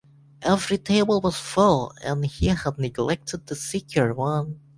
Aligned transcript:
Every 0.41 0.79
table 0.79 1.21
was 1.21 1.37
full, 1.37 1.93
and 2.03 2.25
he 2.25 2.47
had 2.47 2.79
neglected 2.79 3.45
to 3.45 3.53
secure 3.53 4.15
one. 4.15 4.59